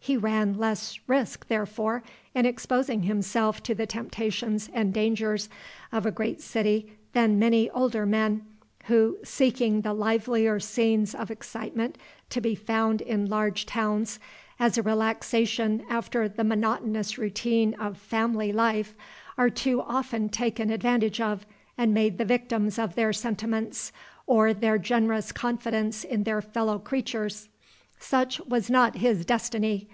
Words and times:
He 0.00 0.16
ran 0.16 0.56
less 0.56 0.98
risk, 1.06 1.48
therefore, 1.48 2.02
in 2.34 2.46
exposing 2.46 3.02
himself 3.02 3.62
to 3.64 3.74
the 3.74 3.86
temptations 3.86 4.70
and 4.72 4.90
dangers 4.94 5.50
of 5.92 6.06
a 6.06 6.10
great 6.10 6.40
city 6.40 6.96
than 7.12 7.38
many 7.38 7.68
older 7.68 8.06
men, 8.06 8.40
who, 8.84 9.18
seeking 9.22 9.82
the 9.82 9.92
livelier 9.92 10.58
scenes 10.60 11.14
of 11.14 11.30
excitement 11.30 11.98
to 12.30 12.40
be 12.40 12.54
found 12.54 13.02
in 13.02 13.26
large 13.28 13.66
towns 13.66 14.18
as 14.58 14.78
a 14.78 14.82
relaxation 14.82 15.84
after 15.90 16.26
the 16.26 16.44
monotonous 16.44 17.18
routine 17.18 17.74
of 17.74 17.98
family 17.98 18.50
life, 18.50 18.94
are 19.36 19.50
too 19.50 19.82
often 19.82 20.30
taken 20.30 20.70
advantage 20.70 21.20
of 21.20 21.44
and 21.76 21.92
made 21.92 22.16
the 22.16 22.24
victims 22.24 22.78
of 22.78 22.94
their 22.94 23.12
sentiments 23.12 23.92
or 24.26 24.54
their 24.54 24.78
generous 24.78 25.32
confidence 25.32 26.02
in 26.02 26.22
their 26.22 26.40
fellow 26.40 26.78
creatures. 26.78 27.50
Such 28.00 28.40
was 28.46 28.70
not 28.70 28.98
his 28.98 29.24
destiny. 29.24 29.88